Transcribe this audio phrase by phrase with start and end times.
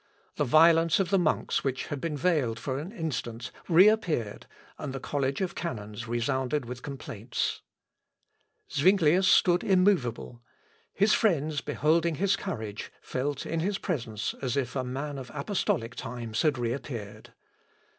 [0.37, 4.47] The violence of the monks which had been veiled for an instant, reappeared,
[4.79, 7.61] and the college of canons resounded with complaints.
[8.71, 10.41] Zuinglius stood immovable.
[10.91, 15.93] His friends beholding his courage, felt in his presence as if a man of apostolic
[15.93, 17.33] times had reappeared.